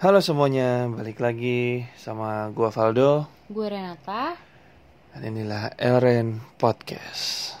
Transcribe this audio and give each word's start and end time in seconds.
Halo 0.00 0.24
semuanya, 0.24 0.88
balik 0.88 1.20
lagi 1.20 1.84
sama 2.00 2.48
gua 2.56 2.72
Valdo 2.72 3.28
Gue 3.52 3.68
Renata. 3.68 4.32
dan 5.12 5.22
inilah 5.28 5.76
Elren 5.76 6.40
Podcast. 6.56 7.52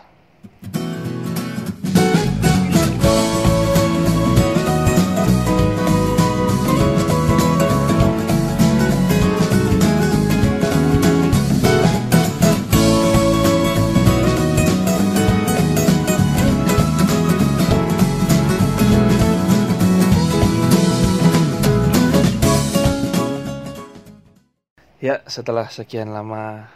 Ya, 25.00 25.24
setelah 25.24 25.64
sekian 25.72 26.12
lama 26.12 26.68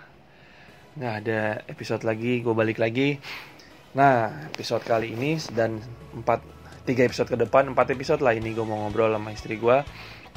nggak 0.96 1.14
ada 1.20 1.60
episode 1.68 2.08
lagi, 2.08 2.40
gue 2.40 2.56
balik 2.56 2.80
lagi. 2.80 3.20
Nah, 3.92 4.48
episode 4.48 4.80
kali 4.80 5.12
ini 5.12 5.36
dan 5.52 5.76
empat 6.16 6.40
tiga 6.88 7.04
episode 7.04 7.28
ke 7.28 7.36
depan, 7.36 7.68
empat 7.76 7.92
episode 7.92 8.24
lah 8.24 8.32
ini 8.32 8.56
gue 8.56 8.64
mau 8.64 8.80
ngobrol 8.80 9.12
sama 9.12 9.28
istri 9.28 9.60
gue. 9.60 9.84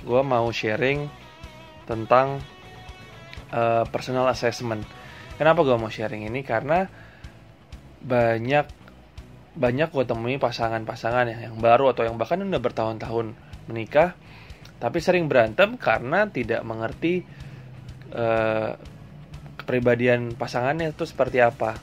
Gue 0.04 0.20
mau 0.20 0.52
sharing 0.52 1.08
tentang 1.88 2.44
eh, 3.56 3.88
personal 3.88 4.28
assessment. 4.36 4.84
Kenapa 5.40 5.64
gue 5.64 5.80
mau 5.80 5.88
sharing 5.88 6.28
ini? 6.28 6.44
Karena 6.44 6.84
banyak 8.04 8.68
banyak 9.56 9.90
gue 9.96 10.04
temui 10.04 10.36
pasangan-pasangan 10.36 11.32
ya, 11.32 11.38
yang 11.48 11.56
baru 11.64 11.96
atau 11.96 12.04
yang 12.04 12.20
bahkan 12.20 12.44
udah 12.44 12.60
bertahun-tahun 12.60 13.32
menikah, 13.72 14.12
tapi 14.76 15.00
sering 15.00 15.32
berantem 15.32 15.80
karena 15.80 16.28
tidak 16.28 16.68
mengerti 16.68 17.47
eh, 18.14 18.72
kepribadian 19.60 20.36
pasangannya 20.36 20.96
itu 20.96 21.04
seperti 21.04 21.44
apa? 21.44 21.76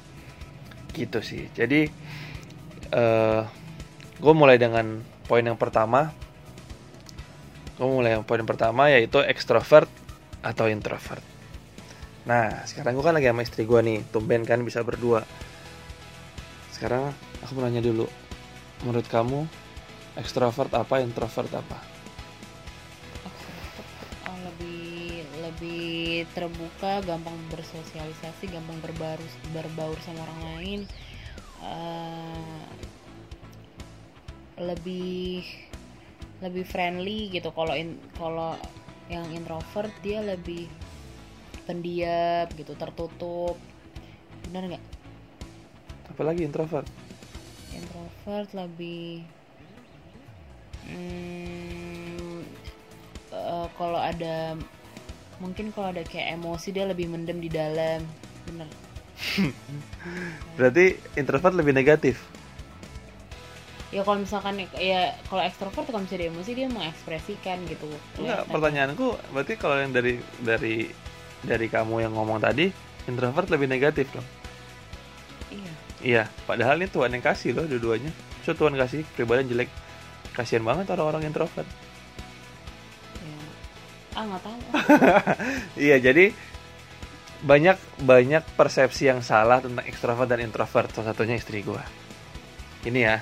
Gitu 0.94 1.20
sih. 1.20 1.50
Jadi 1.52 1.88
eh 2.94 3.42
gue 4.14 4.34
mulai 4.34 4.56
dengan 4.56 5.02
poin 5.26 5.44
yang 5.44 5.58
pertama. 5.58 6.14
Gue 7.74 7.88
mulai 7.90 8.14
yang 8.16 8.24
poin 8.24 8.38
yang 8.40 8.48
pertama 8.48 8.88
yaitu 8.88 9.20
extrovert 9.20 9.90
atau 10.40 10.70
introvert. 10.70 11.22
Nah 12.24 12.64
sekarang 12.64 12.96
gue 12.96 13.04
kan 13.04 13.14
lagi 13.16 13.28
sama 13.28 13.42
istri 13.42 13.68
gue 13.68 13.80
nih 13.82 14.00
tumben 14.14 14.46
kan 14.46 14.62
bisa 14.62 14.80
berdua. 14.80 15.26
Sekarang 16.70 17.10
aku 17.42 17.52
mau 17.58 17.66
nanya 17.66 17.82
dulu. 17.82 18.06
Menurut 18.86 19.06
kamu 19.10 19.44
extrovert 20.14 20.70
apa 20.72 21.02
introvert 21.02 21.50
apa 21.50 21.93
lebih 26.24 26.32
terbuka, 26.32 27.04
gampang 27.04 27.36
bersosialisasi, 27.52 28.48
gampang 28.48 28.80
berbaur 28.80 29.20
berbaur 29.52 29.98
sama 30.00 30.24
orang 30.24 30.40
lain. 30.56 30.80
Eh, 31.60 32.64
lebih 34.64 35.44
lebih 36.40 36.64
friendly 36.64 37.28
gitu. 37.28 37.52
Kalau 37.52 37.76
in, 37.76 38.00
kalau 38.16 38.56
yang 39.12 39.28
introvert 39.36 39.92
dia 40.00 40.24
lebih 40.24 40.64
pendiam 41.68 42.48
gitu, 42.56 42.72
tertutup. 42.72 43.60
Benar 44.48 44.72
nggak? 44.72 44.84
apalagi 46.14 46.46
introvert 46.46 46.86
introvert 47.74 48.46
lebih 48.54 49.26
hmm, 50.86 52.46
eh, 53.34 53.66
kalau 53.74 53.98
ada 53.98 54.54
mungkin 55.42 55.70
kalau 55.74 55.90
ada 55.94 56.02
kayak 56.06 56.38
emosi 56.38 56.68
dia 56.70 56.84
lebih 56.86 57.10
mendem 57.10 57.38
di 57.40 57.50
dalam 57.50 58.02
bener 58.46 58.68
berarti 60.58 60.98
introvert 61.14 61.54
lebih 61.54 61.74
negatif 61.74 62.18
ya 63.94 64.02
kalau 64.02 64.18
misalkan 64.18 64.66
ya 64.74 65.14
kalau 65.30 65.42
ekstrovert 65.46 65.86
kalau 65.86 66.02
misalnya 66.02 66.26
dia 66.26 66.30
emosi 66.34 66.50
dia 66.50 66.66
mengekspresikan 66.66 67.58
gitu 67.70 67.86
Enggak, 68.18 68.42
Kelihatan. 68.42 68.50
pertanyaanku 68.50 69.06
berarti 69.30 69.54
kalau 69.54 69.76
yang 69.78 69.94
dari 69.94 70.18
dari 70.42 70.90
dari 71.46 71.66
kamu 71.70 72.02
yang 72.02 72.12
ngomong 72.18 72.42
tadi 72.42 72.74
introvert 73.06 73.46
lebih 73.52 73.68
negatif 73.70 74.08
dong. 74.10 74.26
iya 75.52 75.72
Iya, 76.04 76.28
padahal 76.44 76.84
ini 76.84 76.92
Tuhan 76.92 77.16
yang 77.16 77.24
kasih 77.24 77.56
loh 77.56 77.64
dua-duanya. 77.64 78.12
So 78.44 78.52
Tuhan 78.52 78.76
kasih 78.76 79.08
pribadi 79.16 79.48
jelek. 79.48 79.72
Kasihan 80.36 80.60
banget 80.60 80.92
orang-orang 80.92 81.24
introvert. 81.32 81.64
Ah 84.14 84.24
nggak 84.24 84.42
tahu 84.42 84.58
iya, 85.86 85.96
jadi 85.98 86.30
banyak 87.44 87.76
banyak 88.08 88.42
persepsi 88.56 89.12
yang 89.12 89.20
salah 89.20 89.60
tentang 89.60 89.84
ekstrovert 89.84 90.32
dan 90.32 90.40
introvert. 90.40 90.88
Salah 90.96 91.12
satunya 91.12 91.36
istri 91.36 91.60
gua. 91.60 91.84
Ini 92.88 93.00
ya. 93.04 93.16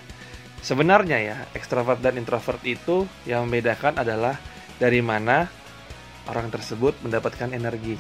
Sebenarnya 0.63 1.19
ya, 1.19 1.37
ekstrovert 1.59 1.99
dan 1.99 2.15
introvert 2.15 2.63
itu 2.63 3.11
yang 3.27 3.51
membedakan 3.51 3.99
adalah 3.99 4.39
dari 4.79 5.03
mana 5.03 5.51
orang 6.31 6.55
tersebut 6.55 7.03
mendapatkan 7.03 7.51
energi. 7.51 7.99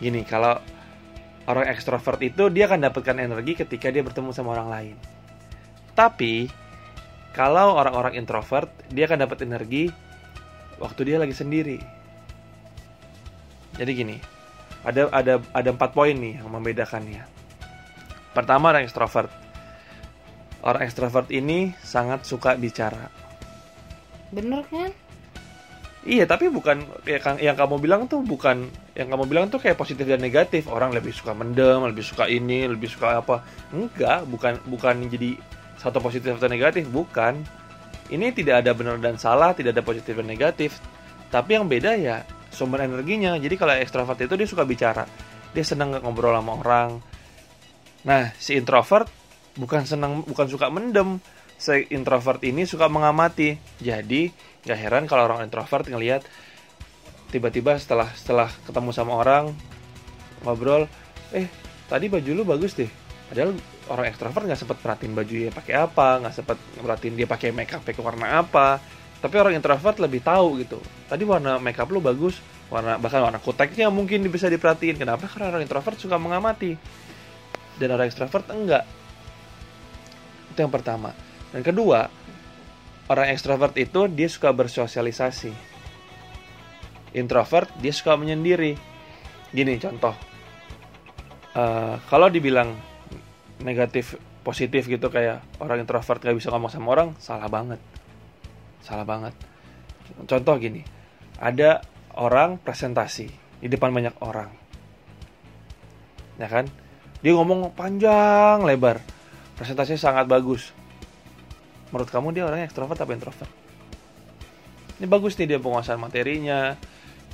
Gini, 0.00 0.24
kalau 0.24 0.56
orang 1.44 1.68
ekstrovert 1.68 2.24
itu 2.24 2.48
dia 2.48 2.64
akan 2.64 2.88
dapatkan 2.88 3.20
energi 3.20 3.52
ketika 3.52 3.92
dia 3.92 4.00
bertemu 4.00 4.32
sama 4.32 4.56
orang 4.56 4.68
lain. 4.72 4.96
Tapi 5.92 6.48
kalau 7.36 7.76
orang-orang 7.76 8.16
introvert, 8.16 8.72
dia 8.88 9.04
akan 9.04 9.28
dapat 9.28 9.44
energi 9.44 9.92
waktu 10.78 11.00
dia 11.12 11.16
lagi 11.20 11.34
sendiri. 11.36 11.78
Jadi 13.74 13.90
gini, 13.90 14.16
ada 14.86 15.10
ada 15.10 15.42
ada 15.50 15.68
empat 15.74 15.90
poin 15.96 16.14
nih 16.14 16.38
yang 16.38 16.50
membedakannya. 16.50 17.26
Pertama 18.34 18.70
orang 18.74 18.86
ekstrovert. 18.86 19.30
Orang 20.64 20.82
ekstrovert 20.86 21.28
ini 21.30 21.74
sangat 21.82 22.24
suka 22.24 22.56
bicara. 22.56 23.10
bener 24.34 24.66
kan 24.66 24.90
Iya, 26.04 26.28
tapi 26.28 26.52
bukan 26.52 26.84
ya, 27.08 27.16
yang 27.40 27.56
kamu 27.56 27.80
bilang 27.80 28.04
tuh 28.04 28.20
bukan 28.20 28.68
yang 28.92 29.08
kamu 29.08 29.24
bilang 29.24 29.48
tuh 29.48 29.56
kayak 29.56 29.80
positif 29.80 30.04
dan 30.04 30.20
negatif. 30.20 30.68
Orang 30.68 30.92
lebih 30.92 31.16
suka 31.16 31.32
mendem, 31.32 31.80
lebih 31.80 32.04
suka 32.04 32.28
ini, 32.28 32.68
lebih 32.68 32.92
suka 32.92 33.24
apa? 33.24 33.40
Enggak, 33.72 34.28
bukan 34.28 34.60
bukan 34.68 35.08
jadi 35.08 35.40
satu 35.80 36.04
positif 36.04 36.36
atau 36.36 36.52
negatif, 36.52 36.84
bukan. 36.92 37.40
Ini 38.12 38.36
tidak 38.36 38.64
ada 38.64 38.76
benar 38.76 39.00
dan 39.00 39.16
salah, 39.16 39.56
tidak 39.56 39.76
ada 39.76 39.84
positif 39.84 40.12
dan 40.12 40.28
negatif. 40.28 40.76
Tapi 41.32 41.56
yang 41.56 41.66
beda 41.66 41.96
ya 41.96 42.20
sumber 42.52 42.84
energinya. 42.84 43.34
Jadi 43.40 43.54
kalau 43.56 43.74
ekstrovert 43.74 44.20
itu 44.20 44.34
dia 44.36 44.48
suka 44.48 44.62
bicara. 44.68 45.08
Dia 45.56 45.64
senang 45.64 45.96
ngobrol 45.98 46.36
sama 46.36 46.52
orang. 46.60 46.90
Nah, 48.04 48.30
si 48.36 48.54
introvert 48.54 49.08
bukan 49.56 49.88
senang 49.88 50.22
bukan 50.22 50.46
suka 50.46 50.68
mendem. 50.68 51.18
Si 51.56 51.90
introvert 51.90 52.42
ini 52.44 52.68
suka 52.68 52.90
mengamati. 52.90 53.56
Jadi, 53.80 54.28
gak 54.66 54.78
heran 54.78 55.04
kalau 55.08 55.30
orang 55.30 55.46
introvert 55.46 55.86
ngelihat 55.88 56.26
tiba-tiba 57.32 57.74
setelah 57.82 58.10
setelah 58.14 58.46
ketemu 58.62 58.90
sama 58.94 59.18
orang 59.18 59.50
ngobrol, 60.46 60.86
eh 61.34 61.50
tadi 61.90 62.06
baju 62.06 62.30
lu 62.30 62.42
bagus 62.46 62.78
deh. 62.78 62.90
Padahal 63.30 63.56
orang 63.90 64.08
ekstrovert 64.08 64.44
nggak 64.46 64.60
sempet 64.60 64.78
perhatiin 64.80 65.12
bajunya 65.12 65.50
pakai 65.52 65.74
apa, 65.76 66.20
nggak 66.24 66.34
sempet 66.34 66.58
perhatiin 66.80 67.14
dia 67.16 67.28
pakai 67.28 67.50
makeup 67.52 67.84
pakai 67.84 68.02
warna 68.02 68.40
apa. 68.40 68.80
Tapi 69.20 69.34
orang 69.40 69.56
introvert 69.56 69.96
lebih 70.00 70.20
tahu 70.20 70.60
gitu. 70.60 70.78
Tadi 71.08 71.24
warna 71.24 71.56
makeup 71.56 71.88
lu 71.88 72.00
bagus, 72.04 72.40
warna 72.68 73.00
bahkan 73.00 73.24
warna 73.24 73.40
kuteknya 73.40 73.88
mungkin 73.88 74.24
bisa 74.28 74.52
diperhatiin. 74.52 75.00
Kenapa? 75.00 75.24
Karena 75.28 75.56
orang 75.56 75.64
introvert 75.64 75.96
suka 75.96 76.20
mengamati. 76.20 76.76
Dan 77.80 77.88
orang 77.96 78.06
ekstrovert 78.06 78.44
enggak. 78.52 78.84
Itu 80.52 80.58
yang 80.60 80.72
pertama. 80.72 81.16
Dan 81.50 81.64
kedua, 81.64 82.06
orang 83.08 83.32
ekstrovert 83.32 83.74
itu 83.80 84.06
dia 84.12 84.28
suka 84.28 84.52
bersosialisasi. 84.52 85.50
Introvert 87.16 87.72
dia 87.80 87.92
suka 87.96 88.14
menyendiri. 88.20 88.76
Gini 89.54 89.78
contoh, 89.80 90.14
Eh, 91.54 91.94
kalau 92.10 92.26
dibilang 92.26 92.74
negatif 93.64 94.20
positif 94.44 94.84
gitu 94.86 95.08
kayak 95.08 95.40
orang 95.56 95.82
introvert 95.82 96.20
gak 96.20 96.36
bisa 96.36 96.52
ngomong 96.52 96.68
sama 96.68 96.92
orang, 96.92 97.08
salah 97.16 97.48
banget, 97.48 97.80
salah 98.84 99.08
banget. 99.08 99.32
Contoh 100.28 100.54
gini, 100.60 100.84
ada 101.40 101.80
orang 102.20 102.60
presentasi 102.60 103.26
di 103.64 103.66
depan 103.72 103.88
banyak 103.90 104.14
orang, 104.20 104.52
ya 106.36 106.46
kan? 106.46 106.68
Dia 107.24 107.32
ngomong 107.32 107.72
panjang 107.72 108.60
lebar, 108.68 109.00
presentasinya 109.56 109.96
sangat 109.96 110.28
bagus. 110.28 110.76
Menurut 111.88 112.12
kamu 112.12 112.36
dia 112.36 112.44
orangnya 112.44 112.68
ekstrovert 112.68 113.00
apa 113.00 113.16
introvert? 113.16 113.52
Ini 115.00 115.08
bagus 115.08 115.40
nih 115.40 115.56
dia 115.56 115.58
penguasaan 115.58 115.96
materinya, 115.96 116.76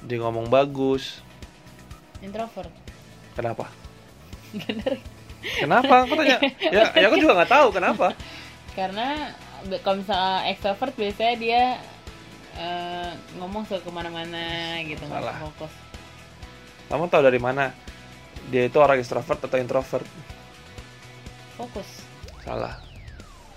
dia 0.07 0.17
ngomong 0.23 0.47
bagus. 0.47 1.27
introvert 2.23 2.71
Kenapa? 3.35 3.67
bener 4.61 5.20
Kenapa? 5.41 6.05
Aku 6.05 6.15
tanya. 6.15 6.39
Ya, 6.75 6.83
ya 6.95 7.05
aku 7.09 7.17
juga 7.19 7.43
nggak 7.43 7.51
tahu 7.51 7.69
kenapa. 7.75 8.15
karena 8.71 9.35
kalau 9.83 9.99
misalnya 9.99 10.47
extrovert 10.49 10.95
biasanya 10.95 11.35
dia 11.37 11.63
eh, 12.55 13.11
ngomong 13.37 13.67
suka 13.67 13.83
ke 13.83 13.91
mana-mana 13.91 14.79
gitu 14.87 15.03
nggak 15.05 15.21
Salah. 15.21 15.37
fokus 15.43 15.73
kamu 16.87 17.05
tahu 17.11 17.23
dari 17.27 17.41
mana 17.43 17.75
dia 18.49 18.71
itu 18.71 18.79
orang 18.79 19.03
extrovert 19.03 19.43
atau 19.43 19.59
introvert 19.59 20.07
fokus 21.59 21.89
salah 22.41 22.79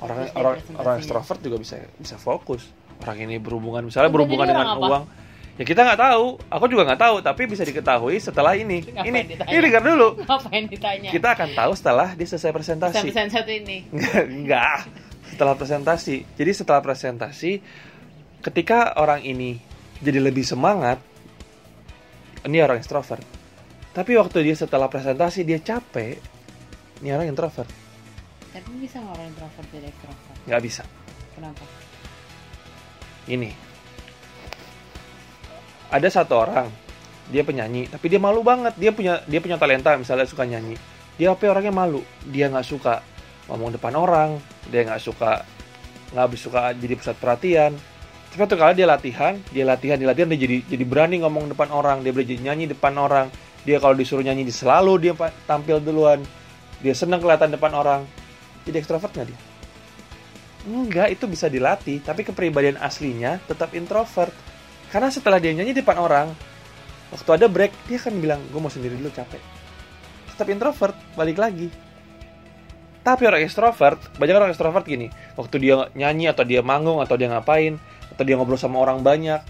orang 0.01 0.27
Fokus 0.27 0.35
orang 0.35 0.55
orang 0.75 0.95
extrovert 0.99 1.39
juga 1.39 1.57
bisa 1.61 1.75
bisa 2.01 2.17
fokus 2.17 2.67
orang 3.05 3.17
ini 3.23 3.37
berhubungan 3.39 3.85
misalnya 3.85 4.11
berhubungan 4.11 4.49
dengan 4.49 4.67
apa? 4.75 4.97
Ya 5.53 5.63
kita 5.63 5.81
nggak 5.83 5.99
tahu 5.99 6.25
aku 6.43 6.65
juga 6.65 6.81
nggak 6.83 6.97
tahu 6.99 7.15
tapi 7.19 7.45
bisa 7.45 7.61
diketahui 7.61 8.17
setelah 8.17 8.53
ini 8.53 8.81
Ngapain 8.81 9.05
ini 9.05 9.19
ditanya? 9.27 9.49
ini 9.49 9.59
dengar 9.61 9.83
dulu 9.83 10.07
ngapain 10.23 10.65
ditanya 10.65 11.09
kita 11.09 11.27
akan 11.31 11.49
tahu 11.51 11.71
setelah 11.73 12.07
dia 12.11 12.25
selesai 12.25 12.51
presentasi 12.51 13.05
pesan 13.05 13.29
satu 13.29 13.51
ini 13.51 13.77
Enggak. 14.33 14.89
Setelah 15.23 15.53
presentasi. 15.53 16.29
Jadi 16.31 16.51
setelah 16.53 16.77
presentasi, 16.77 17.57
ketika 18.39 18.93
orang 18.93 19.25
ini 19.25 19.57
jadi 19.97 20.21
lebih 20.21 20.45
semangat, 20.45 21.01
ini 22.43 22.57
orang 22.59 22.77
extrovert. 22.77 23.25
Tapi 23.89 24.13
waktu 24.13 24.45
dia 24.45 24.53
setelah 24.53 24.85
presentasi 24.85 25.41
dia 25.41 25.57
capek, 25.57 26.21
ini 27.01 27.09
orang 27.09 27.25
introvert. 27.27 27.65
tapi 28.51 28.69
bisa 28.77 29.01
nggak 29.01 29.09
orang 29.11 29.27
introvert 29.27 29.67
jadi 29.69 29.87
extrovert 29.89 30.37
Nggak 30.45 30.61
bisa. 30.61 30.83
kenapa 31.33 31.63
Ini. 33.25 33.49
Ada 35.93 36.09
satu 36.09 36.33
orang, 36.41 36.73
dia 37.29 37.45
penyanyi, 37.45 37.85
tapi 37.85 38.09
dia 38.09 38.17
malu 38.17 38.41
banget. 38.41 38.73
Dia 38.81 38.89
punya 38.89 39.21
dia 39.29 39.37
punya 39.37 39.61
talenta, 39.61 39.93
misalnya 39.93 40.25
suka 40.25 40.41
nyanyi. 40.41 40.73
Dia 41.21 41.29
apa 41.29 41.45
orangnya 41.45 41.69
malu. 41.69 42.01
Dia 42.25 42.49
nggak 42.49 42.65
suka 42.65 43.05
ngomong 43.45 43.77
depan 43.77 43.93
orang. 43.93 44.41
Dia 44.73 44.89
nggak 44.89 44.97
suka 44.97 45.45
nggak 46.17 46.27
suka 46.33 46.73
jadi 46.73 46.93
pusat 46.97 47.15
perhatian. 47.21 47.77
Tapi 48.33 48.39
waktu 48.41 48.57
kali 48.57 48.73
dia 48.73 48.89
latihan, 48.89 49.33
dia 49.53 49.61
latihan, 49.61 49.93
dia 50.01 50.09
latihan, 50.09 50.27
dia 50.33 50.39
jadi 50.41 50.57
jadi 50.65 50.83
berani 50.89 51.21
ngomong 51.21 51.53
depan 51.53 51.69
orang. 51.69 52.01
Dia 52.01 52.09
belajar 52.09 52.41
nyanyi 52.41 52.65
depan 52.73 52.97
orang. 52.97 53.29
Dia 53.61 53.77
kalau 53.77 53.93
disuruh 53.93 54.25
nyanyi 54.25 54.49
dia 54.49 54.57
selalu 54.57 54.97
dia 54.97 55.13
tampil 55.45 55.77
duluan. 55.77 56.25
Dia 56.81 56.97
seneng 56.97 57.21
kelihatan 57.21 57.53
depan 57.53 57.69
orang. 57.77 58.01
Jadi 58.65 58.81
ekstrovert 58.81 59.13
nggak 59.13 59.27
dia? 59.29 59.39
Enggak, 60.63 61.07
itu 61.13 61.29
bisa 61.29 61.45
dilatih. 61.45 62.01
Tapi 62.01 62.25
kepribadian 62.25 62.81
aslinya 62.81 63.37
tetap 63.45 63.77
introvert. 63.77 64.33
Karena 64.93 65.09
setelah 65.09 65.41
dia 65.41 65.57
nyanyi 65.57 65.73
di 65.73 65.81
depan 65.81 65.97
orang, 65.97 66.29
waktu 67.09 67.29
ada 67.33 67.49
break, 67.49 67.89
dia 67.89 67.97
akan 67.97 68.13
bilang, 68.21 68.45
gue 68.53 68.61
mau 68.61 68.69
sendiri 68.69 68.93
dulu 68.93 69.09
capek. 69.09 69.41
Tetap 70.29 70.45
introvert, 70.53 70.93
balik 71.17 71.41
lagi. 71.41 71.73
Tapi 73.01 73.25
orang 73.25 73.41
extrovert, 73.41 73.97
banyak 74.21 74.37
orang 74.37 74.53
extrovert 74.53 74.85
gini, 74.85 75.09
waktu 75.33 75.57
dia 75.57 75.89
nyanyi 75.97 76.29
atau 76.29 76.45
dia 76.45 76.61
manggung 76.61 77.01
atau 77.01 77.17
dia 77.17 77.25
ngapain, 77.25 77.81
atau 78.13 78.21
dia 78.21 78.37
ngobrol 78.37 78.61
sama 78.61 78.77
orang 78.85 79.01
banyak, 79.01 79.41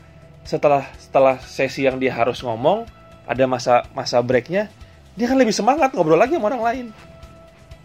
setelah 0.48 0.88
setelah 0.95 1.36
sesi 1.44 1.84
yang 1.84 2.00
dia 2.00 2.16
harus 2.16 2.40
ngomong, 2.40 2.88
ada 3.28 3.44
masa 3.44 3.84
masa 3.92 4.24
breaknya, 4.24 4.72
dia 5.19 5.28
kan 5.28 5.36
lebih 5.36 5.51
semangat 5.51 5.92
ngobrol 5.92 6.18
lagi 6.18 6.40
sama 6.40 6.56
orang 6.56 6.63
lain. 6.63 6.86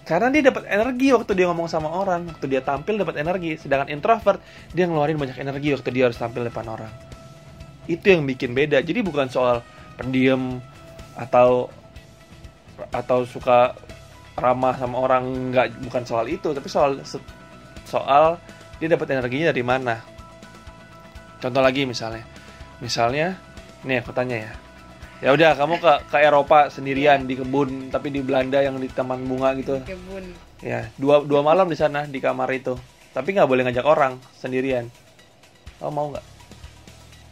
Karena 0.07 0.31
dia 0.33 0.49
dapat 0.49 0.65
energi 0.73 1.13
waktu 1.13 1.37
dia 1.37 1.51
ngomong 1.51 1.69
sama 1.69 1.91
orang, 1.91 2.25
waktu 2.33 2.47
dia 2.49 2.65
tampil 2.65 2.97
dapat 2.97 3.21
energi. 3.21 3.61
Sedangkan 3.61 3.93
introvert, 3.93 4.41
dia 4.73 4.89
ngeluarin 4.89 5.21
banyak 5.21 5.37
energi 5.37 5.77
waktu 5.77 5.91
dia 5.93 6.09
harus 6.09 6.17
tampil 6.17 6.49
depan 6.49 6.65
orang. 6.65 7.18
Itu 7.89 8.13
yang 8.13 8.29
bikin 8.29 8.53
beda. 8.53 8.85
Jadi 8.85 9.01
bukan 9.01 9.33
soal 9.33 9.65
pendiam 9.97 10.61
atau 11.17 11.73
atau 12.95 13.27
suka 13.27 13.75
ramah 14.39 14.79
sama 14.79 15.03
orang 15.03 15.51
nggak 15.51 15.83
bukan 15.91 16.05
soal 16.07 16.31
itu, 16.31 16.55
tapi 16.55 16.69
soal 16.71 17.03
soal 17.83 18.39
dia 18.79 18.87
dapat 18.87 19.19
energinya 19.19 19.51
dari 19.51 19.67
mana. 19.67 19.99
Contoh 21.43 21.59
lagi 21.59 21.83
misalnya, 21.83 22.23
misalnya, 22.79 23.35
nih 23.83 23.99
aku 23.99 24.15
tanya 24.15 24.47
ya, 24.47 24.53
ya 25.19 25.29
udah 25.35 25.59
kamu 25.59 25.83
ke 25.83 25.93
ke 26.07 26.19
Eropa 26.23 26.71
sendirian 26.71 27.27
di 27.27 27.35
kebun 27.35 27.91
tapi 27.91 28.15
di 28.15 28.23
Belanda 28.23 28.63
yang 28.63 28.79
di 28.79 28.87
taman 28.87 29.27
bunga 29.27 29.59
gitu. 29.59 29.83
Kebun. 29.83 30.25
Ya 30.63 30.91
dua 30.99 31.23
dua 31.27 31.43
malam 31.43 31.67
di 31.67 31.79
sana 31.79 32.07
di 32.07 32.23
kamar 32.23 32.51
itu. 32.55 32.79
Tapi 33.11 33.35
nggak 33.35 33.49
boleh 33.51 33.67
ngajak 33.67 33.87
orang 33.87 34.23
sendirian. 34.39 34.87
Kamu 35.83 35.91
mau 35.91 36.07
nggak? 36.15 36.27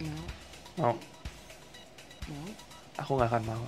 Mau 0.03 0.36
mau? 0.81 0.95
Mau. 2.29 2.49
Aku 3.01 3.11
nggak 3.17 3.29
akan 3.33 3.45
mau. 3.45 3.65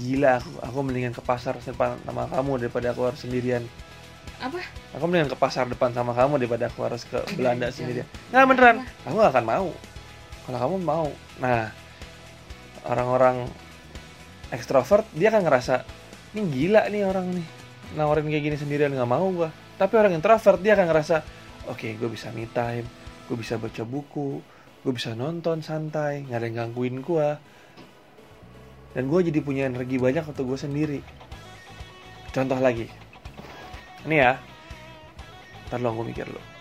Gila 0.00 0.40
aku 0.40 0.50
aku 0.64 0.78
mendingan 0.80 1.12
ke 1.12 1.22
pasar 1.22 1.60
depan 1.60 2.00
sama 2.04 2.24
kamu 2.28 2.52
daripada 2.60 2.92
aku 2.96 3.02
harus 3.08 3.20
sendirian. 3.20 3.64
Apa? 4.40 4.60
Aku 4.96 5.04
mendingan 5.06 5.30
ke 5.30 5.38
pasar 5.38 5.68
depan 5.68 5.92
sama 5.92 6.16
kamu 6.16 6.40
daripada 6.40 6.72
aku 6.72 6.80
harus 6.84 7.04
ke 7.04 7.20
Belanda 7.36 7.68
jangan. 7.68 7.76
sendirian. 7.76 8.06
Nggak 8.32 8.44
beneran. 8.48 8.76
Aku 9.04 9.14
nggak 9.20 9.32
akan 9.32 9.44
mau. 9.44 9.68
Kalau 10.44 10.58
kamu 10.60 10.76
mau. 10.82 11.08
Nah 11.40 11.70
orang-orang 12.84 13.48
ekstrovert 14.52 15.08
dia 15.16 15.32
akan 15.32 15.42
ngerasa 15.44 15.84
ini 16.36 16.42
gila 16.48 16.88
nih 16.88 17.02
orang 17.04 17.26
nih. 17.32 17.46
Nawarin 17.94 18.26
kayak 18.26 18.44
gini 18.44 18.56
sendirian 18.56 18.92
nggak 18.92 19.08
mau 19.08 19.28
gua. 19.30 19.52
Tapi 19.74 19.94
orang 20.00 20.16
introvert 20.16 20.58
dia 20.62 20.74
akan 20.74 20.86
ngerasa 20.90 21.16
oke 21.68 21.96
gue 21.96 22.08
bisa 22.08 22.28
me 22.32 22.44
time 22.48 22.84
gue 23.24 23.36
bisa 23.36 23.56
baca 23.56 23.82
buku 23.84 24.40
gue 24.84 24.92
bisa 24.92 25.16
nonton 25.16 25.64
santai 25.64 26.28
nggak 26.28 26.38
ada 26.38 26.46
yang 26.46 26.56
gangguin 26.68 27.00
gua. 27.00 27.40
Dan 28.94 29.10
gue 29.10 29.20
jadi 29.26 29.40
punya 29.42 29.66
energi 29.66 29.98
banyak 29.98 30.22
waktu 30.22 30.42
gue 30.44 30.58
sendiri. 30.60 31.00
Contoh 32.30 32.60
lagi. 32.62 32.86
Ini 34.06 34.16
ya. 34.20 34.38
Ntar 35.66 35.80
lo 35.82 35.90
gue 35.96 36.06
mikir 36.06 36.28
lo 36.30 36.54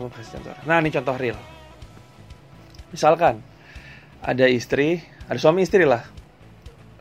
aku 0.00 0.08
mau 0.08 0.16
kasih 0.16 0.40
contoh. 0.40 0.56
Nah 0.64 0.80
ini 0.80 0.88
contoh 0.88 1.14
real. 1.20 1.36
Misalkan 2.88 3.44
ada 4.24 4.46
istri 4.48 5.04
ada 5.28 5.36
suami 5.36 5.60
istri 5.60 5.84
lah. 5.84 6.00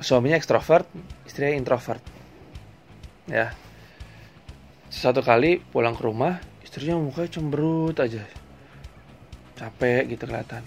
Suaminya 0.03 0.35
ekstrovert 0.35 0.83
istrinya 1.23 1.55
introvert. 1.55 2.03
Ya. 3.31 3.55
Satu 4.91 5.23
kali 5.23 5.63
pulang 5.71 5.95
ke 5.95 6.03
rumah 6.03 6.43
istrinya 6.59 6.99
mukanya 6.99 7.39
cemberut 7.39 7.95
aja 8.03 8.19
capek 9.59 10.15
gitu 10.15 10.23
kelihatan 10.23 10.63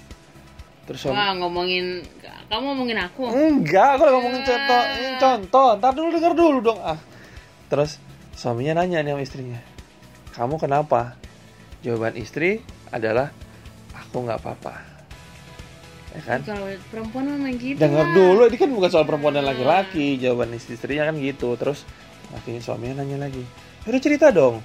terus 0.84 1.00
suami 1.08 1.16
wah 1.16 1.32
ngomongin 1.40 2.04
kamu 2.52 2.64
ngomongin 2.76 2.98
aku 3.00 3.32
Enggak, 3.32 3.96
aku 3.96 4.02
lagi 4.04 4.14
ngomongin 4.20 4.42
contoh. 4.44 4.82
Ini 4.92 5.08
contoh. 5.16 5.68
Ntar 5.80 5.92
dulu 5.96 6.08
denger 6.12 6.32
dulu 6.36 6.58
dong. 6.60 6.78
Ah. 6.84 7.00
Terus 7.72 7.96
suaminya 8.36 8.84
nanya 8.84 9.00
nih 9.00 9.16
sama 9.16 9.22
istrinya. 9.24 9.60
Kamu 10.36 10.60
kenapa? 10.60 11.16
Jawaban 11.80 12.12
istri 12.20 12.60
adalah 12.92 13.32
aku 13.96 14.28
nggak 14.28 14.36
apa-apa. 14.36 14.74
Ya 16.12 16.20
kan? 16.28 16.44
kalau 16.44 16.68
perempuan 16.92 17.25
memang 17.25 17.56
gitu 17.56 17.80
Dengar 17.80 18.04
lah. 18.04 18.12
dulu, 18.12 18.42
ini 18.52 18.56
kan 18.61 18.68
bukan 18.68 18.90
soal 18.92 19.08
perempuan 19.08 19.32
dan 19.32 19.49
laki-laki. 19.49 20.20
Jawaban 20.20 20.52
istri 20.52 20.76
istrinya 20.76 21.08
kan 21.08 21.16
gitu. 21.16 21.56
Terus 21.56 21.88
lakinya 22.37 22.61
suaminya 22.61 23.00
nanya 23.00 23.32
lagi. 23.32 23.40
Udah 23.88 24.00
cerita 24.04 24.28
dong. 24.28 24.61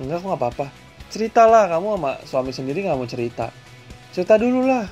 Enggak, 0.00 0.24
aku 0.24 0.32
nggak 0.32 0.40
apa-apa. 0.40 0.66
Ceritalah 1.10 1.66
kamu 1.66 1.98
sama 1.98 2.12
suami 2.22 2.50
sendiri 2.54 2.86
nggak 2.86 2.94
mau 2.94 3.10
cerita. 3.10 3.50
Cerita 4.14 4.38
dulu 4.38 4.62
lah. 4.62 4.86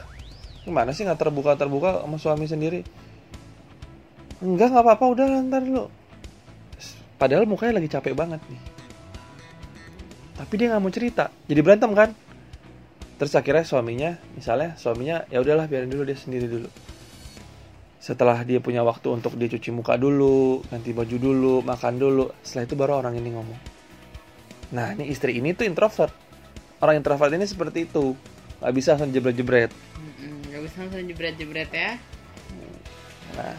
Gimana 0.66 0.90
sih 0.90 1.06
nggak 1.06 1.16
terbuka 1.16 1.54
terbuka 1.54 2.02
sama 2.02 2.18
suami 2.18 2.50
sendiri? 2.50 2.82
Enggak 4.42 4.74
nggak 4.74 4.82
apa-apa 4.82 5.04
udah 5.14 5.26
ntar 5.46 5.62
dulu. 5.62 5.86
Padahal 7.18 7.46
mukanya 7.46 7.78
lagi 7.78 7.90
capek 7.90 8.18
banget 8.18 8.42
nih. 8.50 8.62
Tapi 10.42 10.52
dia 10.58 10.66
nggak 10.74 10.82
mau 10.82 10.90
cerita. 10.90 11.30
Jadi 11.46 11.60
berantem 11.62 11.90
kan? 11.94 12.10
Terus 13.18 13.34
akhirnya 13.34 13.66
suaminya, 13.66 14.10
misalnya 14.38 14.78
suaminya 14.78 15.26
ya 15.26 15.42
udahlah 15.42 15.66
biarin 15.66 15.90
dulu 15.90 16.06
dia 16.06 16.14
sendiri 16.14 16.46
dulu. 16.46 16.70
Setelah 17.98 18.46
dia 18.46 18.62
punya 18.62 18.86
waktu 18.86 19.10
untuk 19.10 19.34
dia 19.34 19.50
cuci 19.50 19.74
muka 19.74 19.98
dulu, 19.98 20.62
ganti 20.70 20.94
baju 20.94 21.16
dulu, 21.18 21.54
makan 21.66 21.94
dulu. 21.98 22.30
Setelah 22.46 22.64
itu 22.70 22.74
baru 22.78 22.92
orang 23.02 23.18
ini 23.18 23.34
ngomong. 23.34 23.77
Nah 24.74 24.92
ini 24.96 25.08
istri 25.08 25.40
ini 25.40 25.56
tuh 25.56 25.64
introvert. 25.64 26.12
Orang 26.78 27.00
introvert 27.00 27.32
ini 27.34 27.44
seperti 27.48 27.88
itu. 27.88 28.14
Gak 28.58 28.74
bisa 28.74 28.94
langsung 28.94 29.14
jebret-jebret. 29.14 29.70
Mm-mm, 29.70 30.50
nggak 30.50 30.62
bisa 30.66 30.76
langsung 30.82 31.06
jebret-jebret 31.06 31.70
ya 31.70 31.94
Nah, 33.38 33.54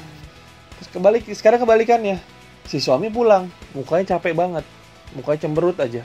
terus 0.76 0.90
kebalik, 0.92 1.24
sekarang 1.32 1.64
kebalikannya. 1.64 2.20
Si 2.68 2.84
suami 2.84 3.08
pulang, 3.08 3.48
mukanya 3.72 4.18
capek 4.18 4.36
banget. 4.36 4.66
Mukanya 5.16 5.40
cemberut 5.48 5.78
aja. 5.80 6.04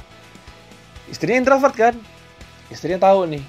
Istrinya 1.10 1.42
introvert 1.42 1.74
kan? 1.74 1.94
Istrinya 2.70 3.02
tahu 3.02 3.28
nih. 3.28 3.44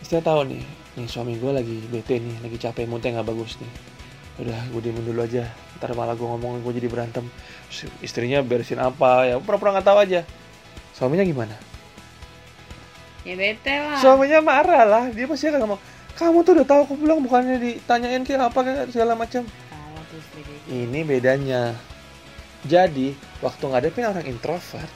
Istrinya 0.00 0.24
tahu 0.24 0.40
nih. 0.48 0.62
Nih 0.98 1.06
suami 1.08 1.38
gue 1.38 1.52
lagi 1.52 1.76
bete 1.88 2.18
nih, 2.18 2.36
lagi 2.42 2.56
capek, 2.58 2.88
moodnya 2.88 3.20
nggak 3.20 3.28
bagus 3.28 3.60
nih. 3.60 3.72
Udah, 4.42 4.58
gue 4.72 4.80
diemin 4.80 5.04
dulu 5.04 5.20
aja. 5.22 5.46
Ntar 5.78 5.94
malah 5.94 6.16
gue 6.16 6.26
ngomongin 6.26 6.64
gue 6.64 6.72
jadi 6.82 6.88
berantem. 6.88 7.24
Terus 7.68 7.92
istrinya 8.02 8.40
beresin 8.40 8.80
apa, 8.80 9.28
ya 9.28 9.36
pura-pura 9.38 9.78
nggak 9.78 9.86
tahu 9.86 9.98
aja. 10.00 10.20
Suaminya 11.02 11.26
gimana? 11.26 11.58
ya 13.26 13.34
bete 13.34 13.74
lah 13.74 13.98
Suaminya 13.98 14.38
marah 14.38 14.86
lah. 14.86 15.04
Dia 15.10 15.26
pasti 15.26 15.50
akan 15.50 15.66
ngomong, 15.66 15.80
kamu 16.14 16.38
tuh 16.46 16.52
udah 16.62 16.66
tahu 16.70 16.80
aku 16.86 16.94
pulang 16.94 17.18
bukannya 17.18 17.58
ditanyain 17.58 18.22
kayak 18.22 18.54
apa 18.54 18.58
kayak 18.62 18.94
segala 18.94 19.18
macam. 19.18 19.42
gitu. 19.42 20.52
Ini 20.70 21.02
bedanya. 21.02 21.74
Jadi, 22.70 23.18
waktu 23.42 23.64
ngadepin 23.66 24.06
orang 24.06 24.30
introvert, 24.30 24.86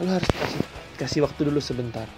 lo 0.00 0.08
harus 0.08 0.24
kasih 0.32 0.64
kasih 0.96 1.20
waktu 1.20 1.52
dulu 1.52 1.60
sebentar. 1.60 2.08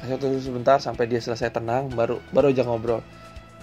kasih 0.00 0.16
waktu 0.16 0.26
dulu 0.32 0.40
sebentar 0.40 0.76
sampai 0.80 1.04
dia 1.12 1.20
selesai 1.20 1.52
tenang 1.52 1.92
baru 1.92 2.18
baru 2.34 2.50
aja 2.50 2.66
ngobrol 2.66 3.04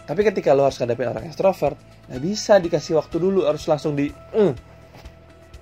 tapi 0.08 0.24
ketika 0.24 0.56
lo 0.56 0.64
harus 0.64 0.80
ngadepin 0.80 1.12
orang 1.12 1.28
extrovert 1.28 1.76
nggak 2.08 2.22
bisa 2.24 2.64
dikasih 2.64 2.96
waktu 2.96 3.20
dulu 3.20 3.44
harus 3.44 3.68
langsung 3.68 3.92
di 3.92 4.08
"Eh." 4.32 4.56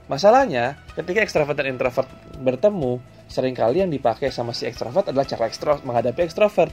Masalahnya 0.07 0.79
ketika 0.95 1.23
extrovert 1.23 1.59
dan 1.59 1.71
introvert 1.71 2.07
bertemu 2.39 2.99
sering 3.27 3.51
kali 3.53 3.83
yang 3.83 3.91
dipakai 3.91 4.31
sama 4.31 4.55
si 4.55 4.63
extrovert 4.63 5.11
adalah 5.11 5.27
cara 5.27 5.51
ekstro 5.51 5.83
menghadapi 5.83 6.23
extrovert 6.23 6.71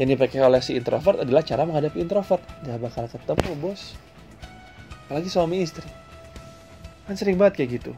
yang 0.00 0.08
dipakai 0.14 0.40
oleh 0.40 0.62
si 0.62 0.78
introvert 0.78 1.26
adalah 1.26 1.42
cara 1.42 1.66
menghadapi 1.66 1.98
introvert. 1.98 2.40
Gak 2.62 2.78
bakal 2.78 3.10
ketemu 3.10 3.50
bos. 3.58 3.98
Apalagi 5.06 5.26
suami 5.26 5.58
istri. 5.58 5.84
Kan 7.04 7.18
sering 7.18 7.34
banget 7.34 7.58
kayak 7.58 7.70
gitu. 7.82 7.92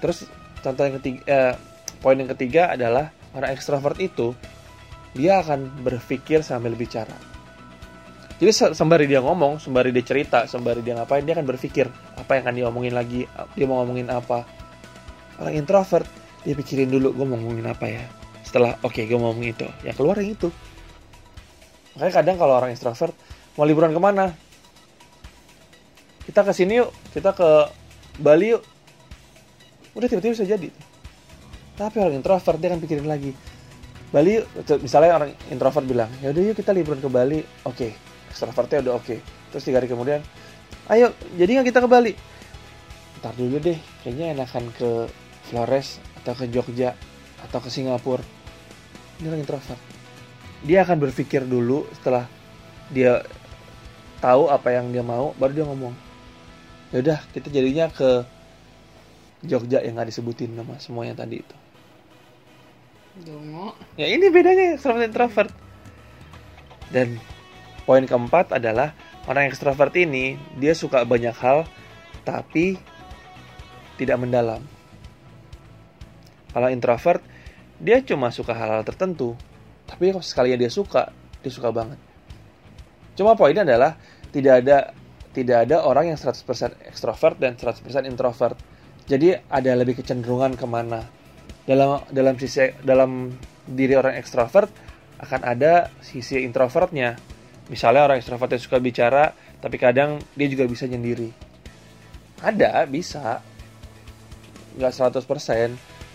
Terus 0.00 0.24
contoh 0.64 0.82
yang 0.88 0.96
ketiga 0.98 1.20
eh, 1.28 1.54
poin 2.00 2.16
yang 2.16 2.32
ketiga 2.32 2.72
adalah 2.72 3.12
orang 3.36 3.52
ekstrovert 3.52 4.00
itu 4.00 4.32
dia 5.12 5.44
akan 5.44 5.84
berpikir 5.84 6.40
sambil 6.40 6.72
bicara 6.72 7.14
jadi 8.38 8.54
se- 8.54 8.74
sembari 8.74 9.10
dia 9.10 9.18
ngomong 9.18 9.58
sembari 9.58 9.90
dia 9.90 10.06
cerita 10.06 10.46
sembari 10.46 10.78
dia 10.78 10.94
ngapain 10.94 11.26
dia 11.26 11.34
akan 11.34 11.46
berpikir 11.46 11.90
apa 12.14 12.38
yang 12.38 12.42
akan 12.46 12.54
dia 12.54 12.64
omongin 12.70 12.94
lagi 12.94 13.26
dia 13.58 13.66
mau 13.66 13.82
ngomongin 13.82 14.06
apa. 14.14 14.46
Orang 15.42 15.54
introvert 15.58 16.06
dia 16.46 16.54
pikirin 16.54 16.86
dulu 16.86 17.10
gue 17.18 17.26
mau 17.26 17.34
ngomongin 17.34 17.66
apa 17.66 17.90
ya? 17.90 18.06
Setelah 18.46 18.78
oke 18.86 19.02
gue 19.02 19.18
mau 19.18 19.34
ngomongin 19.34 19.58
itu. 19.58 19.66
Ya 19.82 19.90
keluar 19.90 20.22
yang 20.22 20.38
itu. 20.38 20.54
Makanya 21.98 22.14
kadang 22.22 22.36
kalau 22.38 22.54
orang 22.62 22.70
extrovert 22.70 23.10
mau 23.58 23.66
liburan 23.66 23.90
ke 23.90 23.98
mana? 23.98 24.30
Kita 26.22 26.46
ke 26.46 26.54
sini 26.54 26.78
yuk 26.78 26.94
kita 27.10 27.34
ke 27.34 27.74
Bali 28.22 28.54
yuk. 28.54 28.62
Udah 29.98 30.06
tiba-tiba 30.06 30.38
bisa 30.38 30.46
jadi. 30.46 30.70
Tapi 31.74 31.96
orang 31.98 32.22
introvert 32.22 32.58
dia 32.62 32.70
akan 32.70 32.80
pikirin 32.86 33.06
lagi 33.10 33.34
Bali 34.14 34.38
misalnya 34.78 35.20
orang 35.20 35.30
introvert 35.50 35.84
bilang 35.84 36.10
ya 36.22 36.30
udah 36.30 36.42
yuk 36.46 36.54
kita 36.54 36.70
liburan 36.70 37.02
ke 37.02 37.10
Bali. 37.10 37.42
Oke 37.66 38.07
extrovertnya 38.30 38.84
udah 38.88 38.94
oke. 39.00 39.16
Terus 39.52 39.62
tiga 39.64 39.80
hari 39.80 39.88
kemudian 39.88 40.20
ayo 40.92 41.12
jadi 41.36 41.60
nggak 41.60 41.68
kita 41.72 41.80
ke 41.84 41.88
Bali? 41.88 42.12
Ntar 43.20 43.34
dulu 43.34 43.56
deh 43.58 43.78
kayaknya 44.04 44.36
enakan 44.36 44.70
ke 44.76 45.10
Flores 45.48 45.98
atau 46.22 46.32
ke 46.36 46.44
Jogja 46.52 46.92
atau 47.44 47.58
ke 47.58 47.68
Singapura. 47.72 48.24
Ini 49.18 49.32
orang 49.32 49.42
introvert. 49.42 49.80
Dia 50.62 50.82
akan 50.86 50.96
berpikir 51.00 51.46
dulu 51.46 51.86
setelah 51.98 52.26
dia 52.92 53.22
tahu 54.18 54.50
apa 54.50 54.74
yang 54.74 54.90
dia 54.90 55.04
mau 55.06 55.30
baru 55.38 55.52
dia 55.54 55.66
ngomong 55.68 55.94
ya 56.90 57.04
udah 57.04 57.18
kita 57.36 57.48
jadinya 57.52 57.86
ke 57.92 58.24
Jogja 59.46 59.78
yang 59.86 59.94
nggak 59.94 60.10
disebutin 60.10 60.50
nama 60.50 60.74
semuanya 60.82 61.14
tadi 61.22 61.38
itu. 61.38 61.56
Dongo. 63.22 63.74
ya 63.94 64.10
ini 64.10 64.30
bedanya 64.34 64.74
extrovert 64.74 65.06
introvert. 65.06 65.50
Dan 66.90 67.22
poin 67.88 68.04
keempat 68.04 68.52
adalah 68.52 68.92
orang 69.24 69.48
ekstrovert 69.48 69.96
ini 69.96 70.36
dia 70.60 70.76
suka 70.76 71.08
banyak 71.08 71.32
hal 71.40 71.64
tapi 72.28 72.76
tidak 73.96 74.20
mendalam. 74.20 74.60
Kalau 76.52 76.68
introvert 76.68 77.24
dia 77.80 78.04
cuma 78.04 78.28
suka 78.28 78.52
hal-hal 78.52 78.84
tertentu 78.84 79.32
tapi 79.88 80.12
sekalinya 80.20 80.60
dia 80.60 80.68
suka 80.68 81.16
dia 81.40 81.48
suka 81.48 81.72
banget. 81.72 81.96
Cuma 83.16 83.32
poinnya 83.40 83.64
adalah 83.64 83.96
tidak 84.36 84.60
ada 84.60 84.92
tidak 85.32 85.64
ada 85.64 85.80
orang 85.88 86.12
yang 86.12 86.20
100% 86.20 86.44
ekstrovert 86.92 87.40
dan 87.40 87.56
100% 87.56 88.04
introvert. 88.04 88.60
Jadi 89.08 89.32
ada 89.32 89.72
lebih 89.72 89.96
kecenderungan 89.96 90.60
ke 90.60 90.68
mana. 90.68 91.08
Dalam 91.64 92.04
dalam 92.12 92.36
sisi 92.36 92.68
dalam 92.84 93.32
diri 93.64 93.96
orang 93.96 94.20
ekstrovert 94.20 94.68
akan 95.24 95.40
ada 95.40 95.88
sisi 96.04 96.44
introvertnya 96.44 97.37
misalnya 97.68 98.04
orang 98.08 98.18
ekstrovert 98.20 98.52
yang 98.52 98.62
suka 98.64 98.80
bicara 98.80 99.32
tapi 99.60 99.76
kadang 99.80 100.20
dia 100.34 100.48
juga 100.48 100.64
bisa 100.68 100.84
nyendiri. 100.88 101.30
Ada 102.40 102.84
bisa. 102.88 103.40
Nggak 104.76 104.92
100% 104.94 105.24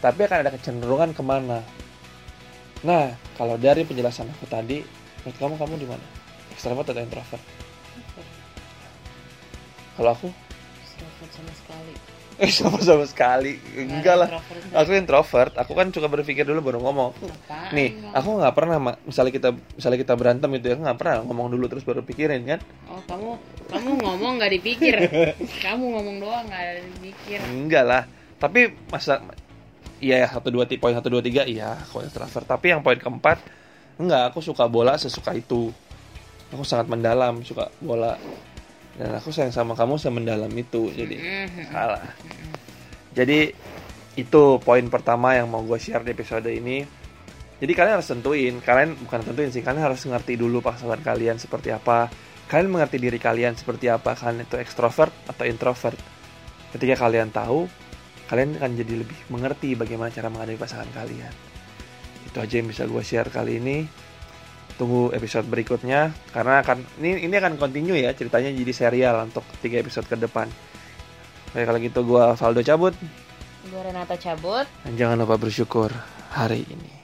tapi 0.04 0.20
akan 0.28 0.38
ada 0.44 0.52
kecenderungan 0.52 1.16
ke 1.16 1.24
mana. 1.24 1.64
Nah 2.84 3.16
kalau 3.40 3.56
dari 3.56 3.88
penjelasan 3.88 4.28
aku 4.28 4.46
tadi 4.52 4.84
menurut 5.24 5.38
kamu 5.40 5.56
kamu 5.56 5.74
di 5.80 5.88
mana? 5.88 6.06
Ekstrovert 6.52 6.92
atau 6.92 7.02
introvert? 7.02 7.44
Kalau 9.94 10.10
aku 10.10 10.28
Extrovert 11.04 11.32
sama 11.36 11.52
sekali. 11.52 11.94
eh 12.34 12.50
sama 12.50 12.80
sama 12.82 13.06
sekali. 13.06 13.54
Enggak 13.78 14.16
lah. 14.18 14.30
Introvert. 14.34 14.74
aku 14.74 14.90
introvert. 14.98 15.54
Aku 15.60 15.72
kan 15.78 15.88
suka 15.94 16.08
berpikir 16.10 16.48
dulu 16.48 16.66
baru 16.66 16.80
ngomong. 16.82 17.12
Apaan? 17.14 17.70
Nih 17.78 17.94
aku 18.10 18.42
nggak 18.42 18.54
pernah 18.58 18.78
Ma. 18.82 18.92
misalnya 19.06 19.32
kita 19.36 19.50
misalnya 19.54 20.00
kita 20.02 20.14
berantem 20.18 20.50
itu 20.58 20.66
ya 20.74 20.76
nggak 20.80 20.98
pernah 20.98 21.22
ngomong 21.28 21.54
dulu 21.54 21.66
terus 21.70 21.86
baru 21.86 22.02
pikirin 22.02 22.42
kan? 22.48 22.60
Oh 22.90 23.02
kamu 23.06 23.30
kamu 23.70 23.90
ngomong 24.02 24.32
nggak 24.42 24.52
dipikir. 24.60 24.96
kamu 25.66 25.84
ngomong 25.94 26.16
doang 26.24 26.46
nggak 26.50 26.66
dipikir. 26.98 27.40
enggak 27.46 27.84
lah. 27.86 28.04
Tapi 28.42 28.74
masa 28.90 29.22
iya 30.02 30.26
ya 30.26 30.28
satu 30.34 30.50
dua 30.52 30.66
poin 30.66 30.98
satu 30.98 31.14
dua 31.14 31.22
tiga 31.22 31.46
iya 31.46 31.78
aku 31.86 32.02
introvert. 32.02 32.50
Tapi 32.50 32.74
yang 32.74 32.82
poin 32.82 32.98
keempat 32.98 33.38
enggak. 34.02 34.34
Aku 34.34 34.42
suka 34.42 34.66
bola 34.66 34.98
sesuka 34.98 35.38
itu. 35.38 35.70
Aku 36.50 36.66
sangat 36.66 36.90
mendalam 36.90 37.46
suka 37.46 37.70
bola 37.78 38.18
dan 38.94 39.10
aku 39.18 39.34
sayang 39.34 39.54
sama 39.54 39.74
kamu 39.74 39.98
semendalam 39.98 40.52
itu 40.54 40.94
jadi 40.94 41.16
Mhm. 41.18 41.74
salah. 41.74 42.04
Jadi 43.14 43.50
itu 44.14 44.44
poin 44.62 44.86
pertama 44.90 45.34
yang 45.34 45.50
mau 45.50 45.66
gue 45.66 45.78
share 45.82 46.06
di 46.06 46.14
episode 46.14 46.46
ini. 46.50 46.86
Jadi 47.58 47.72
kalian 47.74 47.94
harus 47.98 48.10
tentuin 48.10 48.54
kalian 48.62 48.94
bukan 49.08 49.22
tentuin 49.24 49.50
sih 49.50 49.64
kalian 49.66 49.88
harus 49.88 50.04
ngerti 50.06 50.38
dulu 50.38 50.62
pasangan 50.62 51.00
kalian 51.02 51.42
seperti 51.42 51.74
apa. 51.74 52.10
Kalian 52.46 52.70
mengerti 52.70 52.98
diri 53.02 53.18
kalian 53.18 53.58
seperti 53.58 53.90
apa 53.90 54.14
kalian 54.14 54.46
itu 54.46 54.60
ekstrovert 54.60 55.14
atau 55.26 55.46
introvert. 55.48 55.98
Ketika 56.76 57.08
kalian 57.08 57.34
tahu 57.34 57.66
kalian 58.30 58.58
akan 58.62 58.72
jadi 58.78 58.94
lebih 59.06 59.18
mengerti 59.30 59.74
bagaimana 59.78 60.10
cara 60.14 60.30
menghadapi 60.30 60.58
pasangan 60.60 60.90
kalian. 60.94 61.34
Itu 62.30 62.38
aja 62.42 62.54
yang 62.58 62.70
bisa 62.70 62.84
gue 62.86 63.04
share 63.06 63.30
kali 63.30 63.58
ini 63.62 63.78
tunggu 64.80 65.14
episode 65.14 65.46
berikutnya 65.46 66.14
karena 66.34 66.66
akan 66.66 66.82
ini 67.02 67.30
ini 67.30 67.36
akan 67.38 67.62
continue 67.62 68.02
ya 68.02 68.12
ceritanya 68.18 68.50
jadi 68.50 68.74
serial 68.74 69.16
untuk 69.26 69.46
tiga 69.62 69.80
episode 69.80 70.10
ke 70.10 70.18
depan. 70.18 70.50
Oke 71.54 71.64
kalau 71.64 71.80
gitu 71.80 72.00
gue 72.02 72.26
Valdo 72.34 72.62
cabut. 72.66 72.94
Gue 73.70 73.82
Renata 73.82 74.18
cabut. 74.20 74.68
dan 74.84 74.94
jangan 75.00 75.24
lupa 75.24 75.40
bersyukur 75.40 75.94
hari 76.34 76.66
ini 76.68 77.03